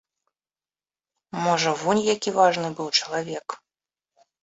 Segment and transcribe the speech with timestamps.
[1.45, 3.47] Можа, вунь які важны быў чалавек!